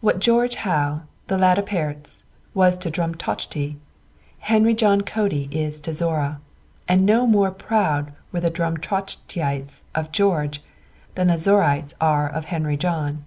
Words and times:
What 0.00 0.20
George 0.20 0.54
Howe, 0.54 1.00
the 1.26 1.36
lad 1.36 1.58
o' 1.58 1.62
pairts, 1.62 2.22
was 2.54 2.78
to 2.78 2.92
Drumtochty, 2.92 3.74
Henry 4.38 4.72
John 4.72 5.00
Cody 5.00 5.48
is 5.50 5.80
to 5.80 5.92
Zorra; 5.92 6.40
and 6.86 7.04
no 7.04 7.26
more 7.26 7.50
proud 7.50 8.12
were 8.30 8.38
the 8.38 8.52
Drumtochtyites 8.52 9.80
of 9.96 10.12
George 10.12 10.62
than 11.16 11.26
the 11.26 11.38
Zorraites 11.38 11.94
are 12.00 12.28
of 12.28 12.44
Henry 12.44 12.76
John. 12.76 13.24